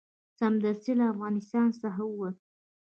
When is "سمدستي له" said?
0.39-1.05